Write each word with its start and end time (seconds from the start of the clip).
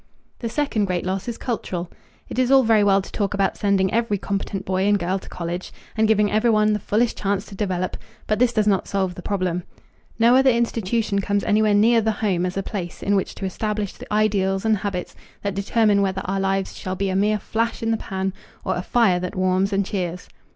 The 0.39 0.49
second 0.49 0.85
great 0.85 1.05
loss 1.05 1.27
is 1.27 1.37
cultural. 1.37 1.91
It 2.27 2.39
is 2.39 2.49
all 2.49 2.63
very 2.63 2.83
well 2.83 3.03
to 3.03 3.11
talk 3.11 3.35
about 3.35 3.55
sending 3.55 3.93
every 3.93 4.17
competent 4.17 4.65
boy 4.65 4.85
and 4.87 4.97
girl 4.97 5.19
to 5.19 5.29
college, 5.29 5.71
and 5.95 6.07
giving 6.07 6.31
every 6.31 6.49
one 6.49 6.73
the 6.73 6.79
fullest 6.79 7.15
chance 7.15 7.45
to 7.45 7.55
develop, 7.55 7.95
but 8.25 8.39
this 8.39 8.51
does 8.51 8.65
not 8.65 8.87
solve 8.87 9.13
the 9.13 9.21
problem. 9.21 9.61
No 10.17 10.35
other 10.35 10.49
institution 10.49 11.21
comes 11.21 11.43
anywhere 11.43 11.75
near 11.75 12.01
the 12.01 12.13
home 12.13 12.47
as 12.47 12.57
a 12.57 12.63
place 12.63 13.03
in 13.03 13.15
which 13.15 13.35
to 13.35 13.45
establish 13.45 13.93
the 13.93 14.11
ideals 14.11 14.65
and 14.65 14.77
habits 14.77 15.13
that 15.43 15.53
determine 15.53 16.01
whether 16.01 16.23
our 16.25 16.39
lives 16.39 16.75
shall 16.75 16.95
be 16.95 17.11
a 17.11 17.15
mere 17.15 17.37
flash 17.37 17.83
in 17.83 17.91
the 17.91 17.97
pan 17.97 18.33
or 18.65 18.75
a 18.75 18.81
fire 18.81 19.19
that 19.19 19.35
warms 19.35 19.71
and 19.71 19.85
cheers. 19.85 20.27